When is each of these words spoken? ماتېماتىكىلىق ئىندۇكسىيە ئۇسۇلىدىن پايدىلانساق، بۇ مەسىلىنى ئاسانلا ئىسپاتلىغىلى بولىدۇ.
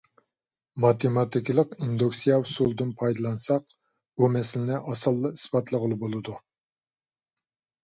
ماتېماتىكىلىق 0.85 1.75
ئىندۇكسىيە 1.87 2.37
ئۇسۇلىدىن 2.45 2.95
پايدىلانساق، 3.03 3.77
بۇ 4.23 4.31
مەسىلىنى 4.39 4.81
ئاسانلا 4.81 5.35
ئىسپاتلىغىلى 5.39 6.01
بولىدۇ. 6.07 6.39